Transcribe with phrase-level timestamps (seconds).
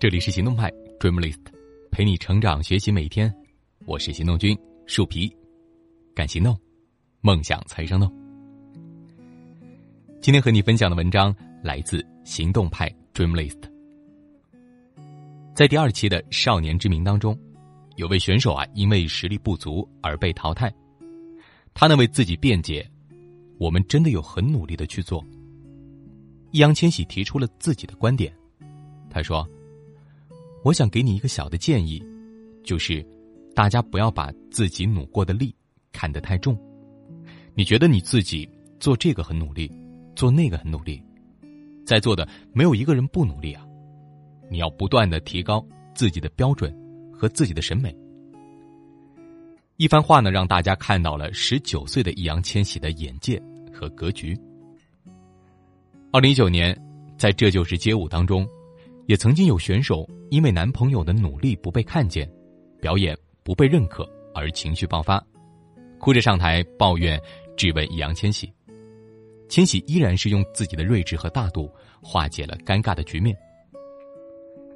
[0.00, 1.36] 这里是行动派 Dreamlist，
[1.90, 3.30] 陪你成长学习每一天。
[3.84, 5.30] 我是行动君树皮，
[6.14, 6.58] 敢行动，
[7.20, 8.10] 梦想才生动。
[10.22, 13.58] 今天和你分享的文章来自行动派 Dreamlist。
[15.54, 17.38] 在第二期的少年之名当中，
[17.96, 20.72] 有位选手啊，因为实力不足而被淘汰。
[21.74, 22.90] 他呢为自己辩解
[23.60, 25.22] ：“我们真的有很努力的去做。”
[26.52, 28.34] 易烊千玺提出了自己的观点，
[29.10, 29.46] 他说。
[30.62, 32.02] 我想给你一个小的建议，
[32.62, 33.04] 就是，
[33.54, 35.54] 大家不要把自己努过的力
[35.90, 36.58] 看得太重。
[37.54, 39.72] 你觉得你自己做这个很努力，
[40.14, 41.02] 做那个很努力，
[41.86, 43.66] 在座的没有一个人不努力啊！
[44.50, 46.74] 你要不断的提高自己的标准
[47.10, 47.96] 和自己的审美。
[49.76, 53.42] 一番话呢，让大家看到了十九岁的易烊千玺的眼界
[53.72, 54.38] 和格局。
[56.12, 56.78] 二零一九年，
[57.16, 58.46] 在这就是街舞当中。
[59.10, 62.30] 也曾经有选手因为男朋友的努力不被看见，
[62.80, 65.20] 表演不被认可而情绪爆发，
[65.98, 67.20] 哭着上台抱怨
[67.56, 68.48] 质问易烊千玺。
[69.48, 71.68] 千玺依然是用自己的睿智和大度
[72.00, 73.36] 化解了尴尬的局面。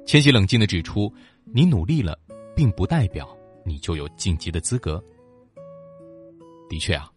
[0.05, 1.09] 千玺冷静的指出
[1.55, 2.19] ：“你努力了，
[2.53, 5.01] 并不代表你就有晋级的资格。”
[6.69, 7.09] 的确啊，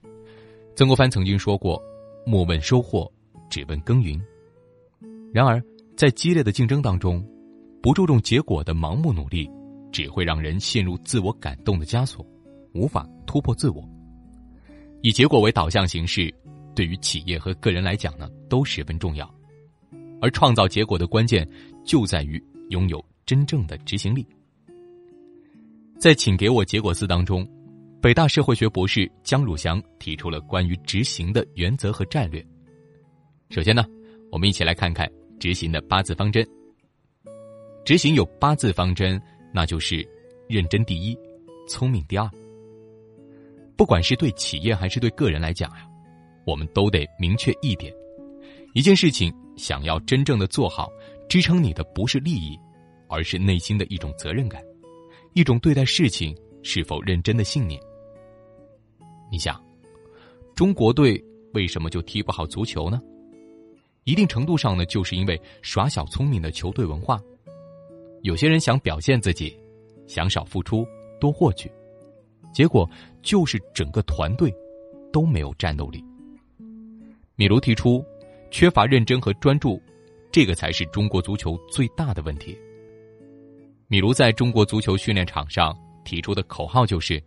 [0.77, 1.83] 曾国藩曾经说过
[2.25, 3.13] ：“莫问收获，
[3.51, 4.25] 只问耕耘。”
[5.35, 5.61] 然而。
[5.99, 7.21] 在激烈的竞争当中，
[7.83, 9.51] 不注重结果的盲目努力，
[9.91, 12.25] 只会让人陷入自我感动的枷锁，
[12.73, 13.83] 无法突破自我。
[15.03, 16.33] 以结果为导向形式，
[16.73, 19.29] 对于企业和个人来讲呢，都十分重要。
[20.21, 21.45] 而创造结果的关键，
[21.85, 24.25] 就在于拥有真正的执行力。
[25.99, 27.45] 在《请给我结果四》当中，
[28.01, 32.41] 北大社会学博士姜汝祥提出了关于执行的原则和战略。
[33.51, 33.85] 首先呢，
[34.31, 35.11] 我们一起来看看。
[35.39, 36.47] 执行的八字方针，
[37.85, 39.21] 执行有八字方针，
[39.53, 40.07] 那就是
[40.49, 41.17] 认真第一，
[41.69, 42.29] 聪明第二。
[43.77, 45.89] 不管是对企业还是对个人来讲呀，
[46.45, 47.95] 我们都得明确一点：
[48.75, 50.91] 一件事情想要真正的做好，
[51.29, 52.59] 支撑你的不是利益，
[53.09, 54.61] 而是内心的一种责任感，
[55.35, 57.81] 一种对待事情是否认真的信念。
[59.31, 59.63] 你想，
[60.57, 61.23] 中国队
[61.55, 63.01] 为什么就踢不好足球呢？
[64.09, 67.23] 一定程度上呢，就是因为耍小聪明的球队文化。
[68.23, 69.55] 有些人想表现自己，
[70.07, 70.87] 想少付出
[71.21, 71.71] 多获取，
[72.51, 72.89] 结果
[73.21, 74.51] 就是整个团队
[75.13, 76.03] 都没有战斗力。
[77.37, 78.03] 米卢提出，
[78.51, 79.79] 缺乏认真和专注，
[80.33, 82.59] 这个才是中国足球最大的问题。
[83.89, 87.23] 米卢在中国足球训练场上提出的口号就是：“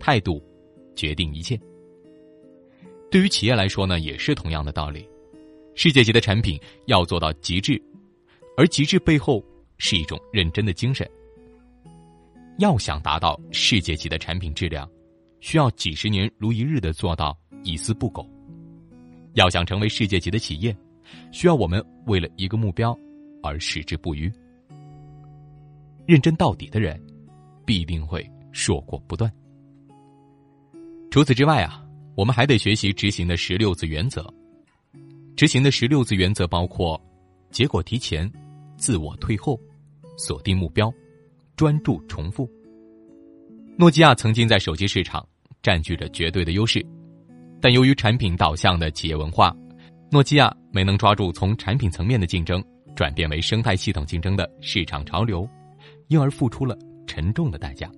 [0.00, 0.42] 态度
[0.96, 1.56] 决定一切。”
[3.08, 5.08] 对于企业来说呢，也是同样的道理。
[5.80, 7.80] 世界级的产品要做到极致，
[8.56, 9.40] 而极致背后
[9.76, 11.08] 是一种认真的精神。
[12.58, 14.90] 要想达到世界级的产品质量，
[15.38, 18.28] 需要几十年如一日的做到一丝不苟；
[19.34, 20.76] 要想成为世界级的企业，
[21.30, 22.92] 需要我们为了一个目标
[23.40, 24.28] 而矢志不渝。
[26.08, 27.00] 认真到底的人，
[27.64, 29.32] 必定会硕果不断。
[31.08, 31.86] 除此之外啊，
[32.16, 34.28] 我们还得学习执行的十六字原则。
[35.38, 37.00] 执行的十六字原则包括：
[37.52, 38.28] 结果提前、
[38.76, 39.56] 自我退后、
[40.16, 40.92] 锁定目标、
[41.54, 42.50] 专注重复。
[43.78, 45.24] 诺基亚曾经在手机市场
[45.62, 46.84] 占据着绝对的优势，
[47.60, 49.56] 但由于产品导向的企业文化，
[50.10, 52.60] 诺基亚没能抓住从产品层面的竞争
[52.96, 55.48] 转变为生态系统竞争的市场潮流，
[56.08, 56.76] 因而付出了
[57.06, 57.88] 沉重的代价。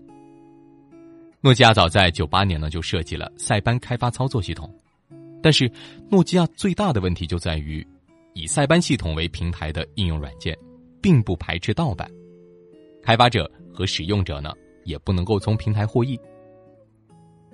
[1.41, 4.71] 诺基亚早在九八年呢就设计了塞班开发操作系统。
[5.43, 5.71] 但是，
[6.11, 7.87] 诺基亚最大的问题就在于，
[8.35, 10.57] 以塞班系统为平台的应用软件，
[11.01, 12.11] 并不排斥盗版，
[13.03, 14.53] 开发者和使用者呢
[14.85, 16.19] 也不能够从平台获益。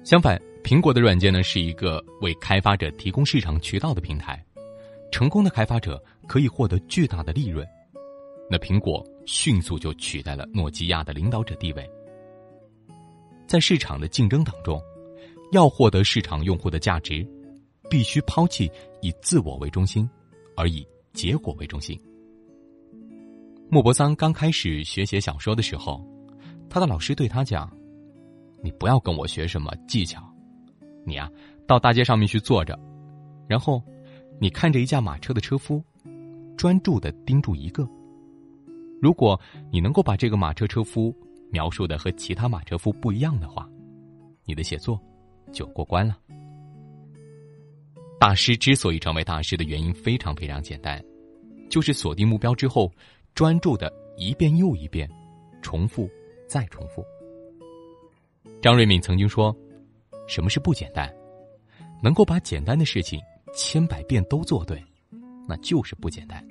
[0.02, 4.44] 相反，苹果的软件呢是一个为开发者提供市场渠道的平台，
[5.12, 7.66] 成功的开发者可以获得巨大的利润，
[8.50, 11.88] 那苹果迅速就取代了诺基亚的领导者地位。
[13.46, 14.82] 在市场的竞争当中，
[15.52, 17.24] 要获得市场用户的价值。
[17.88, 20.08] 必须抛弃以自我为中心，
[20.56, 22.00] 而以结果为中心。
[23.68, 26.04] 莫泊桑刚开始学写小说的时候，
[26.68, 27.70] 他的老师对他讲
[28.62, 30.22] ：“你不要跟我学什么技巧，
[31.04, 31.30] 你啊，
[31.66, 32.78] 到大街上面去坐着，
[33.48, 33.82] 然后
[34.40, 35.82] 你看着一架马车的车夫，
[36.56, 37.88] 专注的盯住一个。
[39.02, 39.38] 如果
[39.70, 41.14] 你能够把这个马车车夫
[41.50, 43.68] 描述的和其他马车夫不一样的话，
[44.44, 45.00] 你的写作
[45.52, 46.16] 就过关了。”
[48.18, 51.02] 大师之所以成为大师的原因非常非常简单，
[51.68, 52.90] 就是锁定目标之后，
[53.34, 55.08] 专注的一遍又一遍，
[55.60, 56.08] 重复
[56.48, 57.04] 再重复。
[58.62, 59.54] 张瑞敏曾经说
[60.26, 61.14] ：“什么是不简单？
[62.02, 63.20] 能够把简单的事情
[63.52, 64.82] 千百遍都做对，
[65.46, 66.42] 那就是不简单。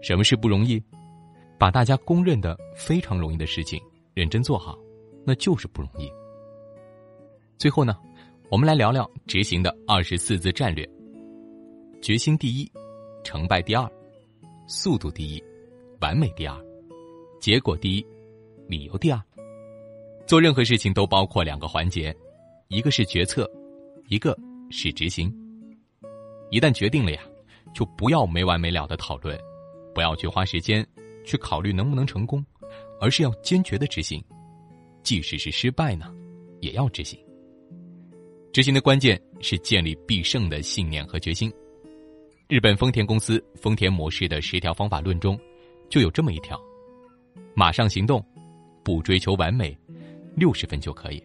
[0.00, 0.82] 什么是不容易？
[1.58, 3.80] 把大家公认的非常容易的事情
[4.14, 4.78] 认真做好，
[5.26, 6.10] 那就是不容易。”
[7.58, 7.96] 最后呢，
[8.54, 10.88] 我们来聊聊执行的二十四字战略：
[12.00, 12.70] 决心第一，
[13.24, 13.90] 成败第二，
[14.68, 15.42] 速度第一，
[16.00, 16.56] 完美第二，
[17.40, 18.06] 结果第一，
[18.68, 19.20] 理由第二。
[20.24, 22.16] 做任何事情都包括两个环节，
[22.68, 23.50] 一个是决策，
[24.06, 24.38] 一个
[24.70, 25.34] 是执行。
[26.48, 27.22] 一旦决定了呀，
[27.74, 29.36] 就不要没完没了的讨论，
[29.92, 30.86] 不要去花时间
[31.26, 32.46] 去考虑能不能成功，
[33.00, 34.24] 而是要坚决的执行，
[35.02, 36.14] 即使是失败呢，
[36.60, 37.18] 也要执行。
[38.54, 41.52] 执行的关键是建立必胜的信念和决心。
[42.46, 45.36] 日本丰田公司丰田模式的十条方法论中，
[45.90, 46.56] 就有这么一条：
[47.52, 48.24] 马上行动，
[48.84, 49.76] 不追求完美，
[50.36, 51.20] 六十分就可以。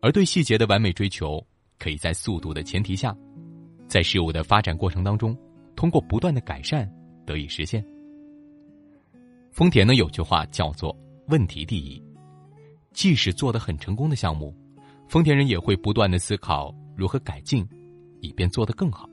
[0.00, 1.38] 而对细节的完美追求，
[1.78, 3.14] 可以在速度的前提下，
[3.86, 5.36] 在事物的发展过程当中，
[5.76, 6.90] 通过不断的改善
[7.26, 7.84] 得以实现。
[9.50, 10.98] 丰田呢有句话叫做
[11.28, 12.02] “问题第一”，
[12.94, 14.56] 即使做得很成功的项目。
[15.10, 17.68] 丰田人也会不断的思考如何改进，
[18.20, 19.10] 以便做得更好。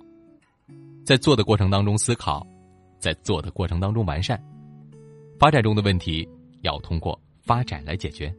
[1.04, 2.46] 在做的过程当中思考，
[3.00, 4.40] 在做的过程当中完善。
[5.40, 6.28] 发展中的问题
[6.62, 8.32] 要通过发展来解决。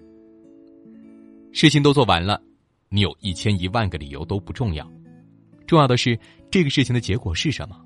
[1.50, 2.40] 事情都做完了，
[2.90, 4.88] 你有一千一万个理由都不重要，
[5.66, 6.16] 重要的是
[6.52, 7.76] 这个事情的结果是什么？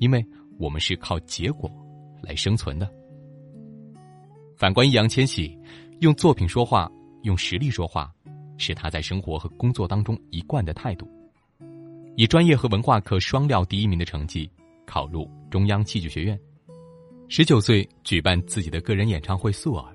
[0.00, 0.26] 因为
[0.58, 1.70] 我们是靠结果
[2.20, 2.92] 来生存的。
[4.56, 5.56] 反观易烊千玺，
[6.00, 6.90] 用作品说话，
[7.22, 8.12] 用实力说话。
[8.56, 11.08] 是他在生活和工作当中一贯的态度。
[12.16, 14.48] 以专业和文化课双料第一名的成绩
[14.86, 16.38] 考入中央戏剧学院，
[17.28, 19.92] 十九岁举办自己的个人演唱会《素儿》，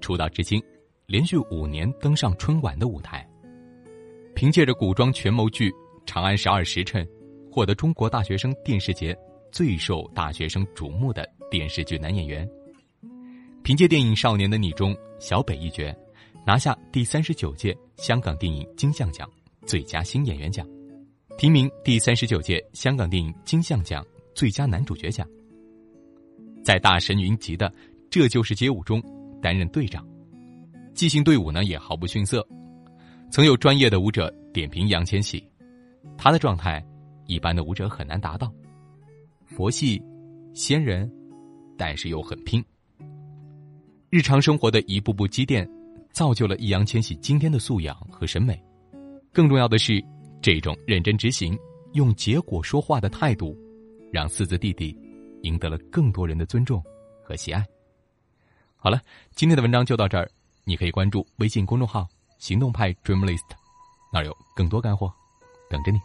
[0.00, 0.62] 出道至今，
[1.06, 3.26] 连续五年登上春晚的舞台。
[4.34, 5.70] 凭借着古装权谋剧
[6.04, 7.06] 《长安十二时辰》，
[7.50, 9.16] 获得中国大学生电视节
[9.50, 12.46] 最受大学生瞩目的电视剧男演员。
[13.62, 15.84] 凭借电影《少年的你》中小北一角。
[16.46, 19.28] 拿下第三十九届香港电影金像奖
[19.64, 20.68] 最佳新演员奖，
[21.38, 24.04] 提名第三十九届香港电影金像奖
[24.34, 25.26] 最佳男主角奖。
[26.62, 27.68] 在大神云集的
[28.10, 29.02] 《这就是街舞》中
[29.40, 30.06] 担任队长，
[30.92, 32.46] 即兴队伍呢也毫不逊色。
[33.30, 35.42] 曾有专业的舞者点评杨千玺，
[36.18, 36.84] 他的状态
[37.26, 38.52] 一般的舞者很难达到，
[39.46, 40.02] 佛系、
[40.52, 41.10] 仙人，
[41.78, 42.62] 但是又很拼。
[44.10, 45.66] 日常生活的一步步积淀。
[46.16, 48.58] 造就了易烊千玺今天的素养和审美，
[49.34, 50.02] 更重要的是，
[50.40, 51.54] 这种认真执行、
[51.92, 53.54] 用结果说话的态度，
[54.10, 54.96] 让四字弟弟
[55.42, 56.82] 赢得了更多人的尊重
[57.22, 57.62] 和喜爱。
[58.76, 58.98] 好了，
[59.34, 60.26] 今天的文章就到这儿，
[60.64, 62.08] 你可以关注微信公众号
[62.40, 63.44] “行动派 Dreamlist”，
[64.10, 65.12] 那儿有更多干货
[65.68, 65.98] 等着你。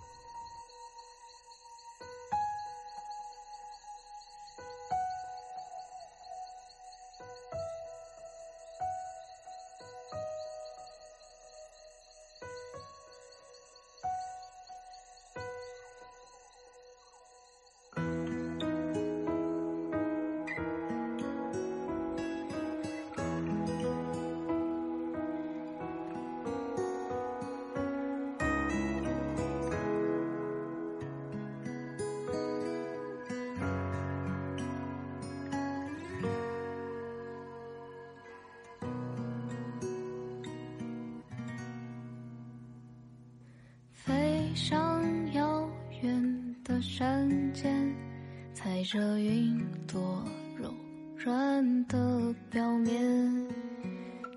[48.82, 50.26] 踩着云朵
[50.58, 50.74] 柔
[51.16, 53.48] 软的表面，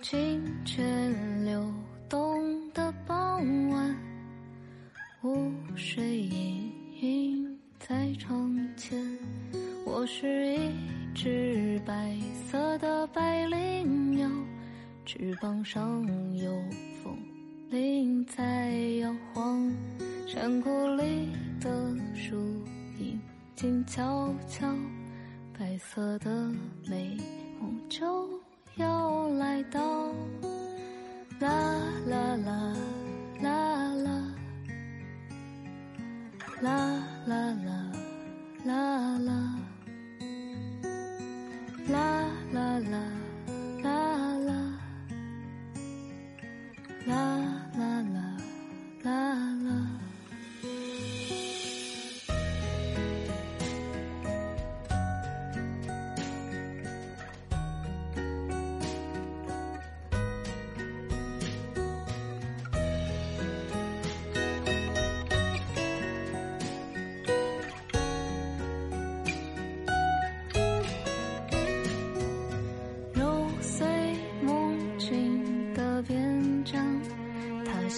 [0.03, 1.73] 清泉流
[2.11, 3.97] 动的傍晚，
[5.19, 6.71] 湖水隐
[7.01, 9.03] 隐在窗前。
[9.87, 10.59] 我是一
[11.15, 12.15] 只白
[12.47, 14.29] 色的百灵鸟，
[15.07, 16.53] 翅膀上有
[17.03, 17.17] 风
[17.71, 19.73] 铃在摇晃，
[20.27, 21.31] 山谷里
[21.63, 21.94] 的。
[23.65, 24.69] 静悄悄，
[25.59, 26.31] 白色的
[26.87, 27.17] 美
[27.59, 28.29] 梦就
[28.77, 29.81] 要来到。
[31.41, 31.49] 啦
[32.07, 32.77] 啦啦
[33.41, 34.35] 啦啦，
[36.61, 36.94] 啦啦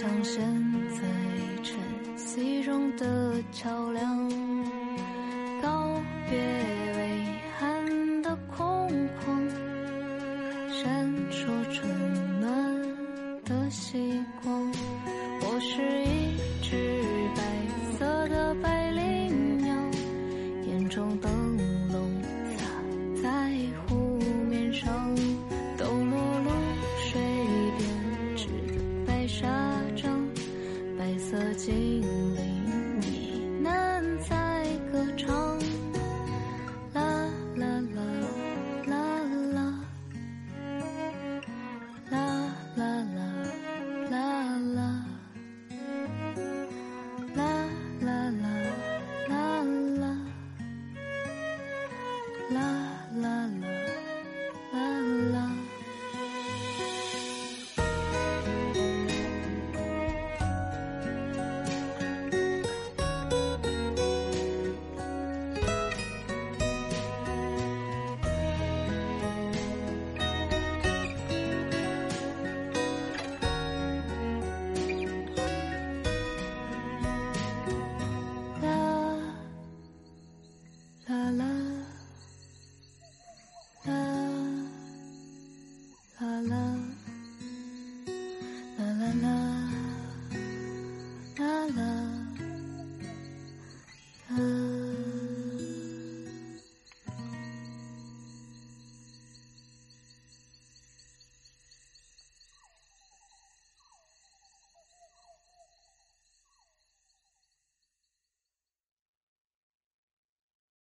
[0.06, 1.02] 像身在
[1.64, 1.74] 沉
[2.16, 4.05] 思中的桥梁。